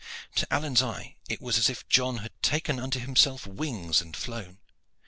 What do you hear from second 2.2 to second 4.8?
had taken unto himself wings and flown.